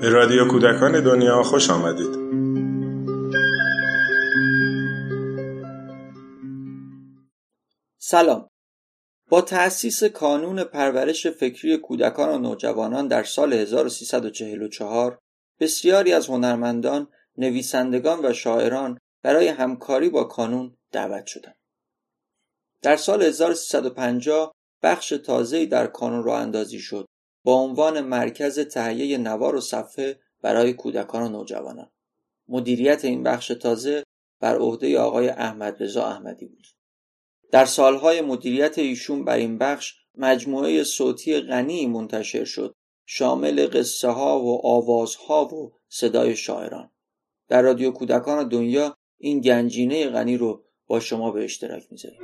به 0.00 0.08
رادیو 0.08 0.48
کودکان 0.48 1.04
دنیا 1.04 1.42
خوش 1.42 1.70
آمدید 1.70 2.18
سلام 7.98 8.50
با 9.28 9.40
تأسیس 9.40 10.04
کانون 10.04 10.64
پرورش 10.64 11.26
فکری 11.26 11.76
کودکان 11.76 12.28
و 12.28 12.38
نوجوانان 12.38 13.08
در 13.08 13.22
سال 13.22 13.52
1344 13.52 15.18
بسیاری 15.60 16.12
از 16.12 16.26
هنرمندان، 16.26 17.08
نویسندگان 17.36 18.26
و 18.26 18.32
شاعران 18.32 18.98
برای 19.22 19.48
همکاری 19.48 20.08
با 20.08 20.24
کانون 20.24 20.76
دعوت 20.92 21.26
شدند. 21.26 21.57
در 22.82 22.96
سال 22.96 23.22
1350 23.22 24.52
بخش 24.82 25.08
تازه‌ای 25.08 25.66
در 25.66 25.86
کانون 25.86 26.24
راه 26.24 26.40
اندازی 26.40 26.78
شد 26.78 27.06
با 27.44 27.54
عنوان 27.54 28.00
مرکز 28.00 28.60
تهیه 28.60 29.18
نوار 29.18 29.54
و 29.54 29.60
صفحه 29.60 30.20
برای 30.42 30.72
کودکان 30.72 31.22
و 31.22 31.28
نوجوانان. 31.28 31.90
مدیریت 32.48 33.04
این 33.04 33.22
بخش 33.22 33.48
تازه 33.48 34.04
بر 34.40 34.56
عهده 34.56 34.98
آقای 34.98 35.28
احمد 35.28 35.82
رضا 35.82 36.06
احمدی 36.06 36.46
بود. 36.46 36.66
در 37.50 37.64
سالهای 37.64 38.20
مدیریت 38.20 38.78
ایشون 38.78 39.24
بر 39.24 39.36
این 39.36 39.58
بخش 39.58 39.94
مجموعه 40.14 40.84
صوتی 40.84 41.40
غنی 41.40 41.86
منتشر 41.86 42.44
شد 42.44 42.74
شامل 43.06 43.66
قصه 43.66 44.08
ها 44.08 44.40
و 44.40 44.66
آوازها 44.66 45.54
و 45.54 45.72
صدای 45.88 46.36
شاعران 46.36 46.90
در 47.48 47.62
رادیو 47.62 47.90
کودکان 47.90 48.48
دنیا 48.48 48.96
این 49.18 49.40
گنجینه 49.40 50.08
غنی 50.08 50.36
رو 50.36 50.64
با 50.86 51.00
شما 51.00 51.30
به 51.30 51.44
اشتراک 51.44 51.82
می‌ذاریم 51.90 52.20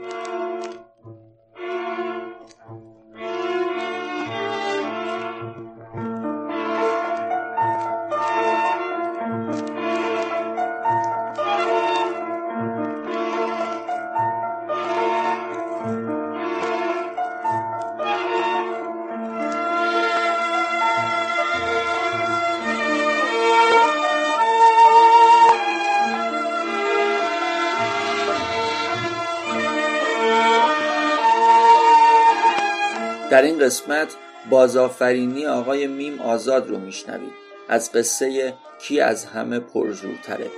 در 33.35 33.43
این 33.43 33.59
قسمت 33.59 34.17
بازآفرینی 34.51 35.47
آقای 35.47 35.87
میم 35.87 36.21
آزاد 36.21 36.69
رو 36.69 36.79
میشنوید 36.79 37.33
از 37.69 37.93
قصه 37.93 38.55
کی 38.81 39.01
از 39.01 39.25
همه 39.25 39.59
پرزورتره. 39.59 40.51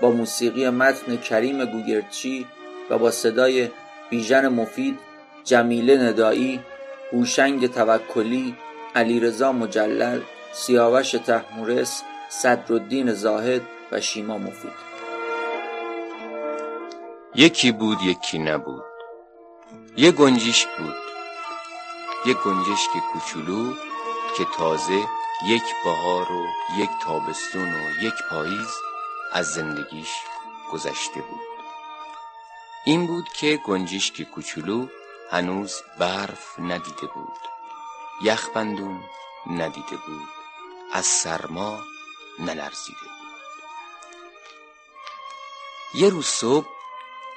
با 0.00 0.10
موسیقی 0.10 0.70
متن 0.70 1.16
کریم 1.16 1.64
گوگرچی 1.64 2.46
و 2.90 2.98
با 2.98 3.10
صدای 3.10 3.68
بیژن 4.10 4.48
مفید 4.48 4.98
جمیله 5.44 5.96
ندایی 5.96 6.60
هوشنگ 7.12 7.66
توکلی 7.66 8.56
علیرضا 8.94 9.52
مجلل 9.52 10.20
سیاوش 10.52 11.10
تحمورس 11.10 12.02
صدرالدین 12.28 13.12
زاهد 13.12 13.62
و 13.92 14.00
شیما 14.00 14.38
مفید. 14.38 14.72
یکی 17.34 17.72
بود 17.72 17.98
یکی 18.04 18.38
نبود. 18.38 18.84
یه 19.96 20.12
گنجیش 20.12 20.66
بود. 20.78 21.11
یک 22.26 22.36
گنجشک 22.36 22.90
کوچولو 23.12 23.74
که 24.36 24.44
تازه 24.56 25.08
یک 25.46 25.62
بهار 25.84 26.32
و 26.32 26.46
یک 26.76 26.90
تابستون 27.02 27.74
و 27.74 27.90
یک 28.02 28.14
پاییز 28.30 28.68
از 29.32 29.46
زندگیش 29.46 30.10
گذشته 30.72 31.20
بود. 31.20 31.40
این 32.84 33.06
بود 33.06 33.28
که 33.28 33.60
گنجشک 33.64 34.22
کوچولو 34.22 34.86
هنوز 35.30 35.82
برف 35.98 36.58
ندیده 36.58 37.06
بود. 37.06 37.38
یخبندون 38.22 39.00
ندیده 39.46 39.96
بود. 40.06 40.28
از 40.92 41.06
سرما 41.06 41.78
نلرزیده 42.38 43.00
بود. 43.00 43.12
یه 45.94 46.08
روز 46.08 46.26
صبح 46.26 46.68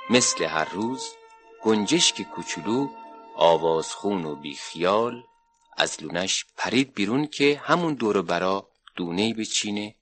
مثل 0.09 0.43
هر 0.43 0.69
روز 0.69 1.09
گنجشک 1.63 2.21
کوچولو 2.21 2.89
آوازخون 3.35 4.25
و 4.25 4.35
بیخیال 4.35 5.23
از 5.77 6.03
لونش 6.03 6.45
پرید 6.57 6.93
بیرون 6.93 7.27
که 7.27 7.61
همون 7.63 7.93
دور 7.93 8.21
برا 8.21 8.69
دونهی 8.95 9.33
بچینه 9.33 9.95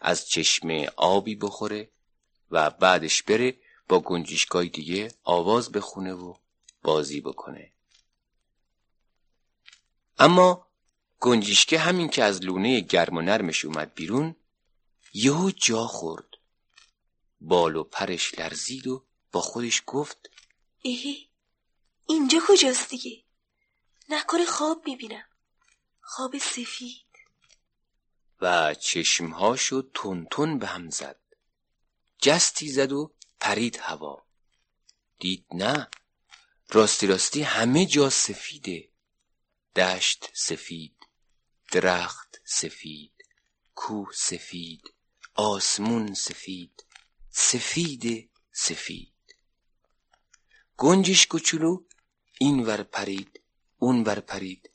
از 0.00 0.28
چشمه 0.28 0.90
آبی 0.96 1.34
بخوره 1.34 1.90
و 2.50 2.70
بعدش 2.70 3.22
بره 3.22 3.56
با 3.88 4.00
گنجشکای 4.00 4.68
دیگه 4.68 5.12
آواز 5.24 5.72
بخونه 5.72 6.12
و 6.12 6.34
بازی 6.82 7.20
بکنه. 7.20 7.72
اما 10.18 10.66
گنجشکه 11.20 11.78
همین 11.78 12.08
که 12.08 12.24
از 12.24 12.42
لونه 12.42 12.80
گرم 12.80 13.16
و 13.16 13.20
نرمش 13.20 13.64
اومد 13.64 13.94
بیرون 13.94 14.36
یهو 15.14 15.50
جا 15.50 15.86
خورد. 15.86 16.28
بال 17.40 17.76
و 17.76 17.84
پرش 17.84 18.38
لرزید 18.38 18.86
و 18.86 19.04
با 19.32 19.40
خودش 19.40 19.82
گفت 19.86 20.30
ایهی 20.82 21.27
اینجا 22.08 22.38
کجاست 22.48 22.90
دیگه؟ 22.90 23.24
نکنه 24.08 24.44
خواب 24.44 24.82
می‌بینم. 24.86 25.28
خواب 26.00 26.38
سفید. 26.38 27.06
و 28.40 28.74
چشمهاشو 28.74 29.82
تون 30.30 30.58
به 30.58 30.66
هم 30.66 30.90
زد. 30.90 31.20
جستی 32.18 32.68
زد 32.68 32.92
و 32.92 33.14
پرید 33.40 33.76
هوا. 33.76 34.26
دید 35.18 35.46
نه. 35.54 35.88
راستی 36.68 37.06
راستی 37.06 37.42
همه 37.42 37.86
جا 37.86 38.10
سفیده. 38.10 38.92
دشت 39.76 40.30
سفید 40.34 40.96
درخت 41.72 42.40
سفید 42.44 43.12
کوه 43.74 44.12
سفید 44.12 44.94
آسمون 45.34 46.14
سفید 46.14 46.84
سفید 47.30 48.30
سفید. 48.52 49.14
گنجش 50.76 51.26
کوچولو 51.26 51.87
این 52.38 52.66
ور 52.66 52.82
پرید 52.82 53.40
اون 53.78 54.02
ور 54.04 54.20
پرید. 54.20 54.70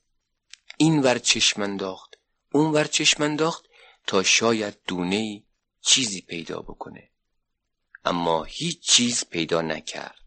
این 0.77 1.01
ور 1.01 1.19
چشم 1.19 1.61
انداخت 1.61 2.15
اون 2.51 2.71
ور 2.71 2.83
چشم 2.83 3.23
انداخت 3.23 3.65
تا 4.07 4.23
شاید 4.23 4.77
دونه 4.87 5.43
چیزی 5.81 6.21
پیدا 6.21 6.61
بکنه. 6.61 7.09
اما 8.05 8.43
هیچ 8.43 8.79
چیز 8.79 9.25
پیدا 9.25 9.61
نکرد. 9.61 10.19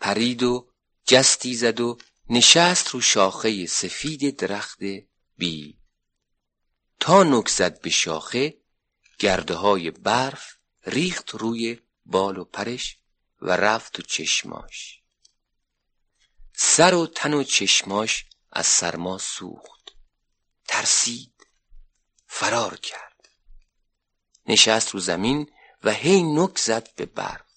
پرید 0.00 0.42
و 0.42 0.68
جستی 1.04 1.54
زد 1.54 1.80
و 1.80 1.98
نشست 2.30 2.88
رو 2.88 3.00
شاخه 3.00 3.66
سفید 3.66 4.36
درخت 4.36 4.78
بی 5.36 5.78
تا 7.00 7.22
نک 7.22 7.48
زد 7.48 7.80
به 7.80 7.90
شاخه 7.90 8.58
گرده 9.18 9.54
های 9.54 9.90
برف 9.90 10.56
ریخت 10.86 11.30
روی 11.30 11.78
بال 12.06 12.38
و 12.38 12.44
پرش 12.44 12.98
و 13.40 13.50
رفت 13.50 13.92
تو 13.92 14.02
چشماش. 14.02 15.01
سر 16.54 16.94
و 16.94 17.06
تن 17.06 17.34
و 17.34 17.42
چشماش 17.42 18.26
از 18.52 18.66
سرما 18.66 19.18
سوخت. 19.18 19.94
ترسید. 20.68 21.46
فرار 22.26 22.76
کرد. 22.76 23.28
نشست 24.46 24.90
رو 24.90 25.00
زمین 25.00 25.52
و 25.84 25.90
هی 25.90 26.22
نک 26.22 26.58
زد 26.58 26.94
به 26.94 27.06
برف 27.06 27.52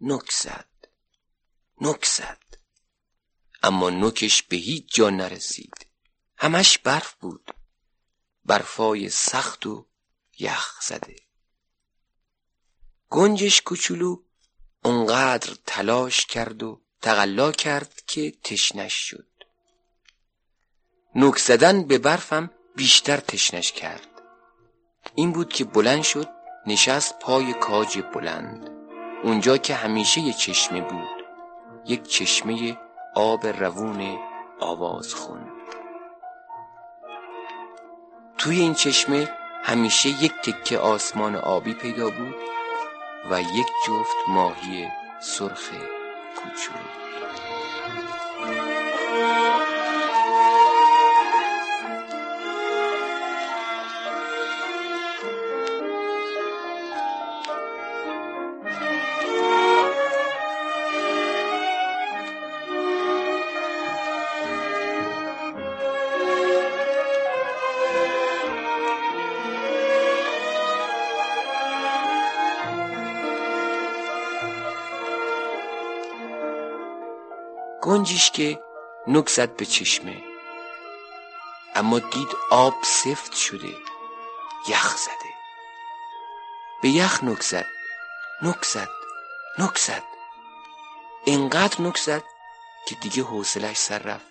نک 0.00 0.32
زد. 0.32 0.68
نک 1.80 2.04
زد. 2.04 2.44
اما 3.62 3.90
نکش 3.90 4.42
به 4.42 4.56
هیچ 4.56 4.94
جا 4.94 5.10
نرسید. 5.10 5.86
همش 6.36 6.78
برف 6.78 7.14
بود. 7.14 7.54
برفای 8.44 9.10
سخت 9.10 9.66
و 9.66 9.86
یخ 10.38 10.80
زده. 10.82 11.16
گنجش 13.08 13.62
کوچولو 13.62 14.22
اونقدر 14.84 15.56
تلاش 15.66 16.26
کرد 16.26 16.62
و 16.62 16.82
تقلا 17.02 17.52
کرد 17.52 18.02
که 18.06 18.32
تشنش 18.44 18.94
شد. 18.94 19.26
نوک 21.14 21.38
زدن 21.38 21.84
به 21.84 21.98
برفم 21.98 22.50
بیشتر 22.76 23.16
تشنش 23.16 23.72
کرد. 23.72 24.08
این 25.14 25.32
بود 25.32 25.52
که 25.52 25.64
بلند 25.64 26.02
شد 26.02 26.28
نشست 26.66 27.18
پای 27.18 27.52
کاج 27.52 28.02
بلند. 28.14 28.70
اونجا 29.22 29.56
که 29.56 29.74
همیشه 29.74 30.20
یه 30.20 30.32
چشمه 30.32 30.80
بود 30.80 31.24
یک 31.86 32.02
چشمه 32.02 32.78
آب 33.14 33.46
روون 33.46 34.18
آواز 34.60 35.14
خون 35.14 35.48
توی 38.38 38.60
این 38.60 38.74
چشمه 38.74 39.28
همیشه 39.62 40.08
یک 40.08 40.32
تکه 40.32 40.78
آسمان 40.78 41.36
آبی 41.36 41.74
پیدا 41.74 42.10
بود 42.10 42.34
و 43.30 43.40
یک 43.40 43.66
جفت 43.86 44.16
ماهی 44.28 44.88
سرخ 45.20 45.70
کوچولو 46.38 47.07
گنجیش 77.88 78.30
که 78.30 78.62
نک 79.06 79.28
زد 79.28 79.56
به 79.56 79.66
چشمه. 79.66 80.22
اما 81.74 81.98
دید 81.98 82.28
آب 82.50 82.74
سفت 82.82 83.34
شده 83.34 83.74
یخ 84.68 84.96
زده. 84.96 85.32
به 86.82 86.88
یخ 86.88 87.24
نک 87.24 87.42
زد 87.42 87.66
نک 88.42 88.64
زد 88.64 88.88
نک 89.58 89.78
زد. 89.78 90.02
اینقدر 91.24 91.82
نک 91.82 91.98
زد 91.98 92.24
که 92.86 92.94
دیگه 92.94 93.22
حوصلش 93.22 93.76
سر 93.76 93.98
رفت 93.98 94.26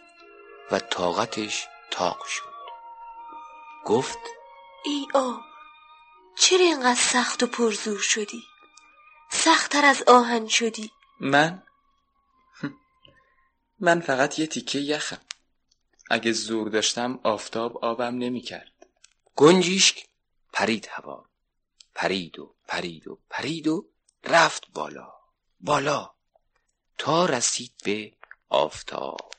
و 0.71 0.79
طاقتش 0.79 1.67
تاق 1.91 2.25
شد. 2.25 2.53
گفت 3.85 4.19
ای 4.85 5.07
آب 5.13 5.41
چرا 6.35 6.59
اینقدر 6.59 7.01
سخت 7.01 7.43
و 7.43 7.47
پرزور 7.47 7.99
شدی؟ 7.99 8.43
سختتر 9.31 9.85
از 9.85 10.03
آهن 10.07 10.47
شدی. 10.47 10.91
من؟ 11.19 11.66
من 13.79 14.01
فقط 14.01 14.39
یه 14.39 14.47
تیکه 14.47 14.79
یخم. 14.79 15.21
اگه 16.09 16.31
زور 16.31 16.69
داشتم 16.69 17.19
آفتاب 17.23 17.85
آبم 17.85 18.17
نمی‌کرد. 18.17 18.71
گنجیشک 19.35 20.07
پرید 20.53 20.87
هوا. 20.91 21.25
پرید 21.95 22.39
و 22.39 22.55
پرید 22.67 23.07
و 23.07 23.19
پرید 23.29 23.67
و 23.67 23.89
رفت 24.23 24.63
بالا. 24.73 25.13
بالا. 25.59 26.13
تا 26.97 27.25
رسید 27.25 27.71
به 27.83 28.13
آفتاب. 28.49 29.31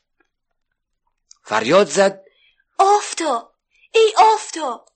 فریاد 1.43 1.87
زد. 1.87 2.25
آفتاب. 2.79 3.55
ای 3.94 4.14
آفتاب. 4.35 4.88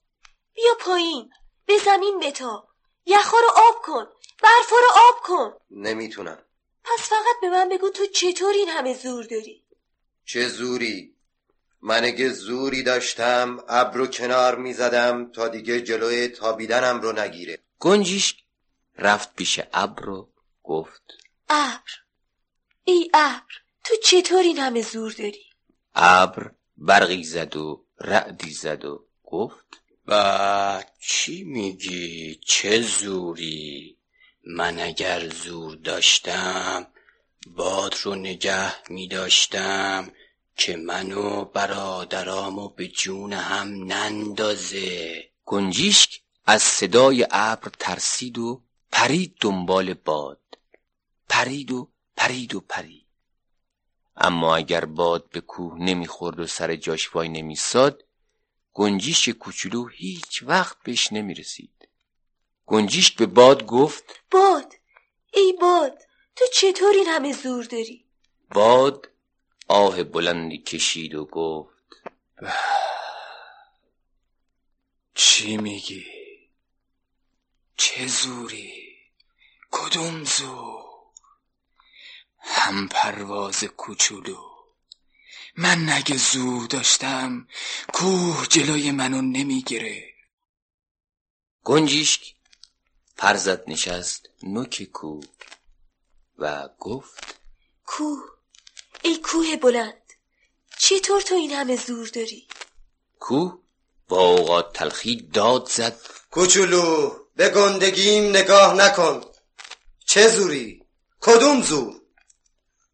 بیا 0.55 0.75
پایین. 0.81 1.33
به 1.67 1.79
زمین 1.79 2.21
بتا. 2.21 2.69
یخا 3.07 3.37
رو 3.39 3.49
آب 3.57 3.83
کن. 3.83 4.05
برفا 4.43 4.77
رو 4.77 4.89
آب 5.09 5.23
کن. 5.25 5.59
نمی‌تونم. 5.71 6.43
پس 6.93 7.09
فقط 7.09 7.41
به 7.41 7.51
من 7.51 7.69
بگو 7.69 7.91
تو 7.91 8.07
چطور 8.07 8.53
این 8.55 8.69
همه 8.69 8.95
زور 8.95 9.25
داری؟ 9.25 9.63
چه 10.25 10.49
زوری؟ 10.49 11.15
من 11.83 12.05
اگه 12.05 12.29
زوری 12.29 12.83
داشتم 12.83 13.65
ابر 13.69 14.07
کنار 14.07 14.59
می‌زدم 14.59 15.33
تا 15.33 15.49
دیگه 15.49 15.81
جلوی 15.81 16.29
تابیدنم 16.29 17.01
رو 17.01 17.13
نگیره. 17.13 17.59
گنجیش 17.79 18.37
رفت 18.99 19.35
پیش 19.35 19.61
ابر 19.73 20.09
و 20.09 20.29
گفت 20.63 21.03
ابر 21.49 21.91
ای 22.85 23.11
ابر 23.15 23.55
تو 23.85 23.95
چطور 24.05 24.43
این 24.43 24.59
همه 24.59 24.83
زور 24.83 25.13
داری؟ 25.13 25.45
ابر 25.95 26.51
برقی 26.77 27.25
زد 27.25 27.57
و 27.57 27.85
رعدی 28.01 28.51
زد 28.51 28.85
و 28.85 29.07
گفت 29.25 29.83
و 30.07 30.85
چی 31.01 31.45
میگی؟ 31.45 32.41
چه 32.47 32.81
زوری؟ 32.81 33.99
من 34.45 34.79
اگر 34.79 35.29
زور 35.29 35.75
داشتم 35.75 36.87
باد 37.47 37.95
رو 38.03 38.15
نگه 38.15 38.93
میداشتم 38.93 40.13
که 40.57 40.77
منو 40.77 41.45
برادرامو 41.45 42.69
به 42.69 42.89
جون 42.89 43.33
هم 43.33 43.85
نندازه. 43.85 45.25
گنجیشک 45.45 46.21
از 46.47 46.63
صدای 46.63 47.27
ابر 47.31 47.71
ترسید 47.79 48.39
و 48.39 48.63
پرید 48.93 49.37
دنبال 49.41 49.95
باد. 49.95 50.59
پرید 51.29 51.73
و 51.73 51.93
پرید 52.17 52.55
و 52.55 52.61
پرید. 52.61 53.07
اما 54.17 54.57
اگر 54.57 54.85
باد 54.85 55.31
به 55.31 55.41
کوه 55.41 55.79
نمی‌خورد 55.79 56.41
و 56.41 56.47
سر 56.47 56.77
جاش 56.77 57.15
وای 57.15 57.29
نمیساد 57.29 58.05
گنجیش 58.73 59.29
کوچولو 59.29 59.89
هیچ 59.89 60.43
وقت 60.43 60.77
بهش 60.85 61.13
نمی‌رسید. 61.13 61.82
گنجیش 62.67 63.11
به 63.11 63.27
باد 63.27 63.67
گفت 63.67 64.05
باد 64.31 64.75
ای 65.33 65.55
باد 65.61 65.99
تو 66.37 66.45
چطور 66.55 66.95
این 66.95 67.07
همه 67.07 67.33
زور 67.33 67.65
داری 67.65 68.05
باد 68.55 69.09
آه 69.69 70.03
بلندی 70.03 70.59
کشید 70.59 71.15
و 71.15 71.25
گفت 71.25 71.73
چی 75.15 75.57
میگی؟ 75.57 76.07
چه 77.77 78.07
زوری؟ 78.07 78.99
کدوم 79.71 80.25
زور؟ 80.25 80.83
هم 82.39 82.89
پرواز 82.89 83.65
کوچولو 83.65 84.53
من 85.57 85.89
نگه 85.89 86.17
زور 86.17 86.67
داشتم 86.67 87.49
کوه 87.93 88.47
جلوی 88.47 88.91
منو 88.91 89.23
نمی‌گیره 89.23 90.15
گنجیشک 91.65 92.35
پرزد 93.17 93.65
نشست 93.67 94.29
نوک 94.43 94.83
کوه 94.83 95.25
و 96.39 96.69
گفت 96.79 97.35
کوه 97.87 98.23
ای 99.03 99.17
کوه 99.17 99.57
بلند 99.57 100.03
چطور 100.79 101.21
تو 101.21 101.35
این 101.35 101.51
همه 101.53 101.77
زور 101.77 102.09
داری؟ 102.09 102.49
کوه 103.21 103.59
با 104.09 104.21
اوقات 104.21 104.73
تلخی 104.73 105.17
داد 105.17 105.69
زد. 105.69 106.01
کوچولو 106.31 107.17
به 107.37 107.49
گندگیم 107.49 108.31
نگاه 108.31 108.75
نکن. 108.75 109.21
چه 110.07 110.29
زوری؟ 110.29 110.87
کدوم 111.21 111.63
زور؟ 111.63 112.01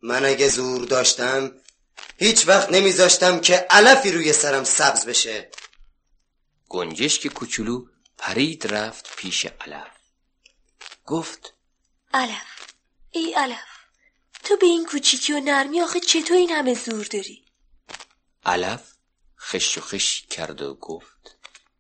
من 0.03 0.25
اگه 0.25 0.49
زور 0.49 0.85
داشتم 0.85 1.53
هیچ 2.17 2.49
وقت 2.49 2.73
نمیذاشتم 2.73 3.41
که 3.41 3.67
علفی 3.71 4.13
روی 4.13 4.33
سرم 4.33 4.65
سبز 4.65 5.07
بشه. 5.07 5.51
گنجشک 6.69 7.27
کوچولو 7.27 7.87
پرید 8.19 8.75
رفت 8.75 9.17
پیش 9.17 9.47
علف. 9.47 9.98
گفت 11.09 11.55
علف 12.15 12.73
ای 13.11 13.35
علف 13.35 13.69
تو 14.45 14.57
به 14.57 14.67
این 14.67 14.87
کوچیکی 14.87 15.33
و 15.33 15.41
نرمی 15.41 15.81
آخه 15.81 16.01
چطور 16.01 16.37
این 16.37 16.51
همه 16.51 16.75
زور 16.75 17.05
داری 17.05 17.45
علف 18.45 18.93
خش 19.39 19.79
و 19.79 19.81
خش 19.81 20.23
کرد 20.31 20.63
و 20.63 20.75
گفت 20.75 21.37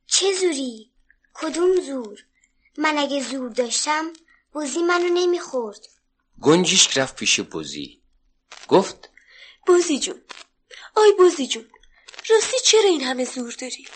چه 0.06 0.32
زوری؟ 0.32 0.92
کدوم 1.34 1.80
زور؟ 1.80 2.24
من 2.78 2.98
اگه 2.98 3.22
زور 3.22 3.50
داشتم 3.50 4.12
بوزی 4.52 4.82
منو 4.82 5.08
نمی‌خورد 5.08 5.86
گنجیشک 6.40 6.98
رفت 6.98 7.16
پیش 7.16 7.40
بوزی 7.40 8.02
گفت 8.68 9.10
بوزی 9.66 9.98
جون 9.98 10.22
آی 10.94 11.12
بوزی 11.18 11.46
جون 11.46 11.70
راستی 12.30 12.56
چرا 12.64 12.88
این 12.88 13.00
همه 13.04 13.24
زور 13.24 13.54
داری 13.60 13.88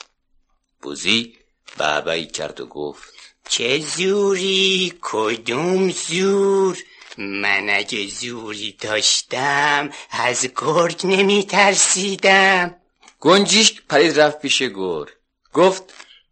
بوزی 0.83 1.39
بابایی 1.79 2.27
کرد 2.27 2.61
و 2.61 2.67
گفت 2.67 3.22
چه 3.49 3.79
زوری؟ 3.79 4.93
کدوم 5.03 5.91
زور؟ 5.91 6.79
من 7.19 7.71
اگه 7.71 8.07
زوری 8.07 8.73
داشتم 8.73 9.91
از 10.11 10.47
گرگ 10.57 11.01
نمی 11.07 11.45
ترسیدم 11.45 12.77
گنجیشک 13.21 13.83
پرید 13.87 14.21
رفت 14.21 14.39
پیش 14.39 14.63
گور 14.63 15.13
گفت 15.53 15.83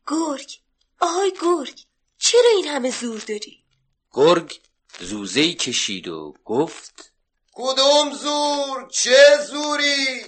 گرگ 0.08 0.50
آهای 1.00 1.32
گرگ 1.42 1.80
چرا 2.18 2.50
این 2.56 2.66
همه 2.66 2.90
زور 2.90 3.20
داری؟ 3.28 3.64
گرگ 4.12 4.60
زوزهی 5.00 5.54
کشید 5.54 6.08
و 6.08 6.34
گفت 6.44 7.12
کدوم 7.52 8.14
زور؟ 8.14 8.88
چه 8.90 9.38
زوری؟ 9.50 10.24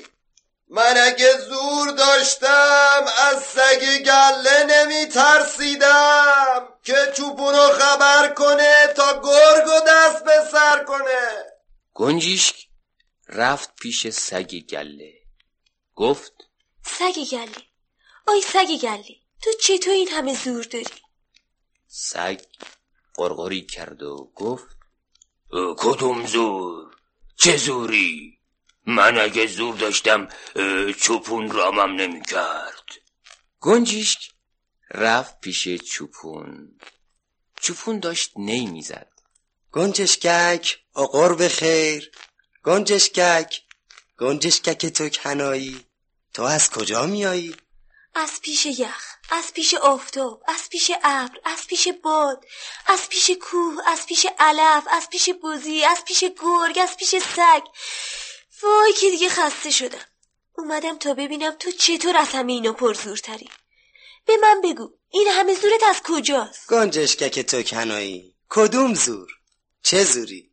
من 0.75 0.95
اگه 0.97 1.39
زور 1.39 1.91
داشتم 1.91 3.05
از 3.19 3.43
سگ 3.43 4.03
گله 4.05 4.65
نمی 4.65 5.07
ترسیدم 5.07 6.69
که 6.83 7.13
چوبونو 7.17 7.69
خبر 7.69 8.35
کنه 8.35 8.87
تا 8.97 9.13
گرگو 9.13 9.81
دست 9.89 10.25
به 10.25 10.49
سر 10.53 10.85
کنه. 10.85 11.45
گنجیشک 11.95 12.69
رفت 13.29 13.75
پیش 13.75 14.09
سگ 14.09 14.51
گله. 14.71 15.13
گفت 15.95 16.33
سگ 16.85 17.19
گله؟ 17.31 17.67
آی 18.27 18.41
سگ 18.41 18.69
گله 18.83 19.17
تو 19.43 19.51
چطور 19.63 19.93
این 19.93 20.09
همه 20.09 20.35
زور 20.35 20.65
داری؟ 20.65 21.03
سگ 21.87 22.41
قرقری 23.15 23.67
کرد 23.67 24.03
و 24.03 24.33
گفت 24.35 24.77
کدوم 25.79 26.27
زور؟ 26.27 26.97
چه 27.37 27.57
زوری؟ 27.57 28.42
من 28.87 29.19
اگه 29.19 29.47
زور 29.47 29.77
داشتم 29.77 30.29
چوپون 31.01 31.51
رامم 31.51 31.95
نمی 31.95 32.23
کرد 32.23 32.85
گنجیشک 33.61 34.31
رفت 34.91 35.41
پیش 35.41 35.69
چوپون. 35.69 36.79
چوپون 37.61 38.01
داشت 38.01 38.33
نی 38.37 38.67
می‌زد. 38.67 39.13
گنجشکک 39.73 40.79
آقار 40.95 41.35
به 41.35 41.49
خیر 41.49 42.11
گنجشکک 42.65 43.63
گنجشکک 44.19 44.87
تو 44.87 45.09
کنایی. 45.09 45.87
تو 46.35 46.43
از 46.43 46.71
کجا 46.71 47.07
میایی؟ 47.07 47.57
از 48.15 48.41
پیش 48.43 48.67
یخ 48.67 49.17
از 49.31 49.53
پیش 49.53 49.75
آفتاب 49.75 50.43
از 50.47 50.69
پیش 50.71 50.91
ابر 51.05 51.39
از 51.45 51.67
پیش 51.67 51.89
باد 51.89 52.45
از 52.87 53.09
پیش 53.09 53.31
کوه 53.31 53.89
از 53.89 54.07
پیش 54.07 54.27
علف 54.39 54.85
از 54.91 55.11
پیش 55.11 55.31
بوزی 55.31 55.85
از 55.85 56.05
پیش 56.05 56.25
گرگ 56.25 56.79
از 56.79 56.97
پیش 56.97 57.09
سگ. 57.09 57.63
وای 58.63 58.93
که 58.93 59.11
دیگه 59.11 59.29
خسته 59.29 59.71
شدم. 59.71 60.05
اومدم 60.59 60.99
تا 60.99 61.15
ببینم 61.15 61.57
تو 61.61 61.71
چطور 61.71 62.17
از 62.17 62.29
همه 62.29 62.53
اینا 62.53 62.73
پرزورتری. 62.73 63.49
به 64.27 64.37
من 64.37 64.61
بگو 64.65 64.91
این 65.11 65.29
همه 65.29 65.55
زورت 65.55 65.83
از 65.89 66.01
کجاست؟ 66.05 66.67
گنجشکک 66.69 67.41
تو 67.41 67.63
کنایی. 67.63 68.35
کدوم 68.49 68.95
زور؟ 68.95 69.29
چه 69.83 70.05
زوری؟ 70.05 70.51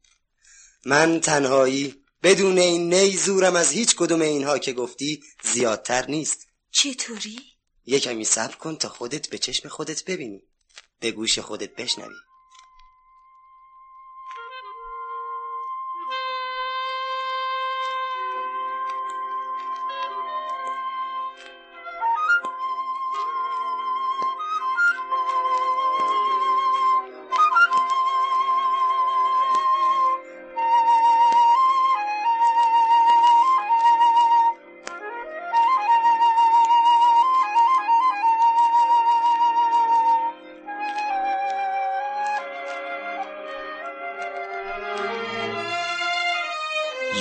من 0.86 1.20
تنهایی 1.20 2.04
بدون 2.24 2.58
این 2.58 2.94
نی 2.94 3.18
زورم 3.18 3.56
از 3.56 3.72
هیچ 3.72 3.96
کدوم 3.96 4.22
اینها 4.22 4.58
که 4.58 4.74
گفتی 4.74 5.24
زیادتر 5.44 6.06
نیست. 6.06 6.48
چطوری؟ 6.72 7.40
یه 7.86 8.00
کمی 8.00 8.26
صبر 8.26 8.56
کن 8.56 8.76
تا 8.76 8.90
خودت 8.90 9.30
به 9.30 9.38
چشم 9.38 9.70
خودت 9.70 10.06
ببینی. 10.06 10.44
به 11.00 11.12
گوش 11.12 11.40
خودت 11.40 11.76
بشنوی. 11.76 12.16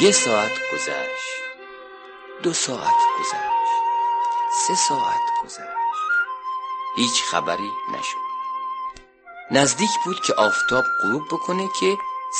یه 0.02 0.12
ساعت 0.12 0.52
گذشت. 0.72 1.42
دو 2.42 2.52
ساعت 2.52 2.94
گذشت. 3.20 3.68
سه 4.66 4.74
ساعت 4.74 5.20
گذشت. 5.44 5.60
هیچ 6.96 7.22
خبری 7.22 7.70
نشد. 7.92 8.28
نزدیک 9.50 9.90
بود 10.04 10.20
که 10.20 10.34
آفتاب 10.34 10.84
غروب 11.02 11.26
بکنه 11.26 11.68
که 11.80 11.98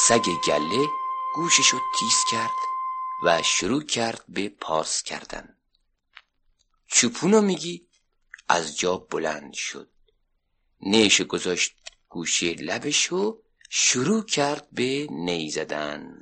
سگ 0.08 0.26
گله 0.46 0.88
گوششو 1.34 1.78
تیز 1.98 2.24
کرد 2.30 2.50
و 3.24 3.42
شروع 3.42 3.82
کرد 3.82 4.24
به 4.28 4.48
پارس 4.48 5.02
کردن. 5.02 5.56
چوپونو 6.86 7.40
میگی؟ 7.40 7.86
از 8.48 8.78
جا 8.78 8.96
بلند 8.96 9.52
شد. 9.52 9.90
نیش 10.80 11.20
گذاشت 11.20 11.76
گوشه 12.08 12.54
لبشو 12.54 13.42
شروع 13.70 14.24
کرد 14.24 14.68
به 14.72 15.06
نی 15.10 15.50
زدن. 15.50 16.18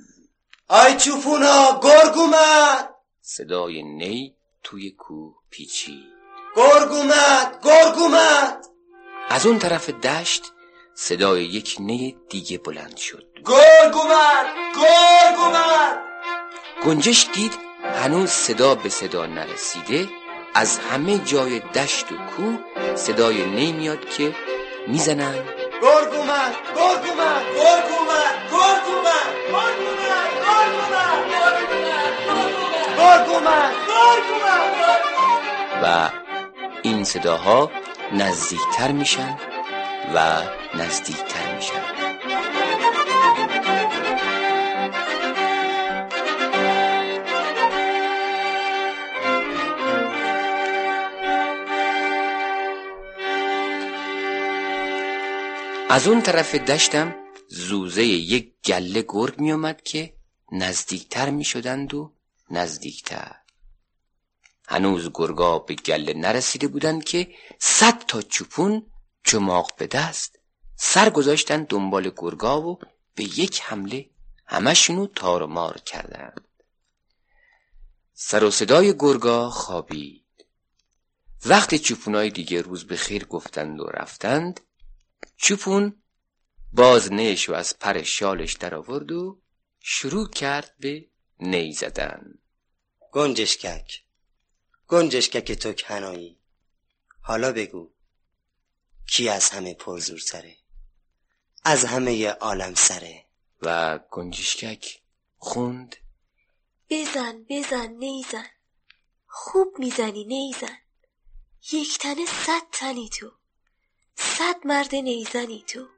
آی 0.68 0.96
چوپونا 0.96 1.80
گرگ 1.82 2.18
اومد. 2.18 2.94
صدای 3.22 3.82
نی 3.82 4.34
توی 4.62 4.90
کوه 4.90 5.34
پیچید. 5.50 6.12
گرگ 6.56 6.92
اومد 6.92 7.60
گرگ 7.64 7.98
اومد. 7.98 8.66
از 9.28 9.46
اون 9.46 9.58
طرف 9.58 9.90
دشت 9.90 10.52
صدای 10.94 11.44
یک 11.44 11.76
نی 11.80 12.16
دیگه 12.30 12.58
بلند 12.58 12.96
شد. 12.96 13.26
گرگ 13.44 13.96
اومد 13.96 14.46
گرگ 14.74 15.38
اومد. 15.38 15.98
گنجش 16.86 17.26
دید 17.32 17.52
هنوز 17.82 18.30
صدا 18.30 18.74
به 18.74 18.88
صدا 18.88 19.26
نرسیده. 19.26 20.08
از 20.54 20.78
همه 20.78 21.18
جای 21.18 21.60
دشت 21.60 22.12
و 22.12 22.16
کوه 22.16 22.58
صدای 22.94 23.46
نی 23.46 23.72
میاد 23.72 24.08
که 24.08 24.34
می‌زنن. 24.86 25.34
گرگ 25.82 26.14
اومد 26.14 26.54
گرگ 26.76 27.10
اومد 27.10 27.44
گرگ 27.56 27.95
اومد. 33.06 33.72
و 35.82 36.10
این 36.82 37.04
صداها 37.04 37.70
نزدیکتر 38.12 38.92
میشن 38.92 39.38
و 40.14 40.42
نزدیکتر 40.74 41.54
میشن. 41.54 42.06
از 55.90 56.08
اون 56.08 56.22
طرف 56.22 56.54
دشتم 56.54 57.14
زوزه 57.48 58.04
یک 58.04 58.52
گله 58.64 59.04
گرگ 59.08 59.40
می 59.40 59.52
اومد 59.52 59.82
که 59.82 60.12
نزدیکتر 60.52 61.30
می 61.30 61.44
شدند 61.44 61.94
و 61.94 62.15
نزدیکتر. 62.50 63.36
هنوز 64.68 65.10
گرگا 65.14 65.58
به 65.58 65.74
گله 65.74 66.14
نرسیده 66.14 66.68
بودند 66.68 67.04
که 67.04 67.34
صد 67.58 67.98
تا 67.98 68.22
چوپون 68.22 68.86
چماق 69.24 69.76
به 69.76 69.86
دست 69.86 70.38
سر 70.76 71.10
گذاشتن 71.10 71.64
دنبال 71.64 72.10
گرگا 72.16 72.62
و 72.62 72.78
به 73.14 73.24
یک 73.24 73.62
حمله 73.62 74.10
همشونو 74.46 75.06
تار 75.06 75.42
و 75.42 75.46
مار 75.46 75.78
کردند. 75.78 76.48
سر 78.14 78.44
و 78.44 78.50
صدای 78.50 78.94
گرگا 78.98 79.50
خوابید. 79.50 80.26
وقتی 81.46 81.78
چوپونای 81.78 82.30
دیگه 82.30 82.62
روز 82.62 82.86
به 82.86 82.96
خیر 82.96 83.24
گفتند 83.24 83.80
و 83.80 83.84
رفتند 83.84 84.60
چوپون 85.36 86.02
باز 86.72 87.12
نیش 87.12 87.48
و 87.48 87.52
از 87.54 87.78
پر 87.78 88.02
شالش 88.02 88.52
در 88.52 88.74
آورد 88.74 89.12
و 89.12 89.40
شروع 89.80 90.30
کرد 90.30 90.74
به 90.80 91.08
نی 91.40 91.72
زدن 91.72 92.38
گنجشکک 93.12 94.02
گنجشکک 94.88 95.52
تو 95.52 95.72
کنایی. 95.72 96.38
حالا 97.20 97.52
بگو 97.52 97.90
کی 99.06 99.28
از 99.28 99.50
همه 99.50 99.74
پرزورتره 99.74 100.56
از 101.64 101.84
همه 101.84 102.28
عالم 102.28 102.74
سره. 102.74 103.26
و 103.62 103.98
گنجشکک 104.10 105.02
خوند. 105.38 105.96
بزن 106.90 107.46
بزن 107.48 107.86
نیزن. 107.86 108.50
خوب 109.26 109.78
می‌زنی 109.78 110.24
نیزن. 110.24 110.78
یک 111.72 111.98
تنه 111.98 112.26
صد 112.26 112.62
تنی 112.72 113.08
تو. 113.08 113.32
صد 114.16 114.66
مرد 114.66 114.94
نیزنی 114.94 115.64
تو. 115.66 115.88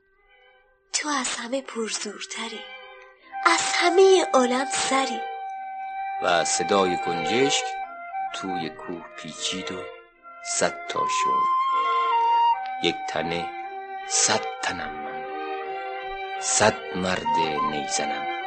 تو 0.93 1.09
از 1.09 1.29
همه 1.29 1.63
پرزورتری 1.63 2.78
از 3.47 3.73
همه 3.75 4.27
عالم 4.33 4.67
سری. 4.73 5.21
و 6.23 6.45
صدای 6.45 6.97
گنجشک 6.97 7.65
توی 8.35 8.71
کوه 8.71 9.05
پیچید 9.17 9.73
و 9.73 9.83
صد 10.45 10.75
تا 10.89 11.01
شد. 11.01 11.45
یک 12.83 12.97
تنه 13.09 13.47
صد 14.09 14.41
تنم 14.63 14.91
من. 14.91 15.25
صد 16.41 16.75
مرد 16.97 17.37
نیزنم. 17.71 18.38